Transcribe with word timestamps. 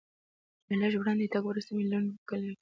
له 0.69 0.75
لږ 0.81 0.93
وړاندې 0.97 1.31
تګ 1.33 1.43
وروسته 1.47 1.71
مې 1.75 1.83
له 1.85 1.89
لوند 1.91 2.09
کلي 2.29 2.47
څخه. 2.53 2.59